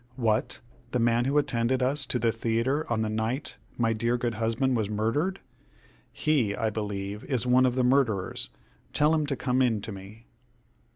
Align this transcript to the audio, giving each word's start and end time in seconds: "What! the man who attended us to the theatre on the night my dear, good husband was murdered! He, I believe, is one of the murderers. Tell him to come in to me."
"What! 0.15 0.61
the 0.93 0.99
man 0.99 1.25
who 1.25 1.37
attended 1.37 1.83
us 1.83 2.07
to 2.07 2.17
the 2.17 2.31
theatre 2.31 2.91
on 2.91 3.03
the 3.03 3.07
night 3.09 3.57
my 3.77 3.93
dear, 3.93 4.17
good 4.17 4.33
husband 4.33 4.75
was 4.75 4.89
murdered! 4.89 5.41
He, 6.11 6.55
I 6.55 6.71
believe, 6.71 7.23
is 7.25 7.45
one 7.45 7.67
of 7.67 7.75
the 7.75 7.83
murderers. 7.83 8.49
Tell 8.93 9.13
him 9.13 9.27
to 9.27 9.35
come 9.35 9.61
in 9.61 9.79
to 9.81 9.91
me." 9.91 10.25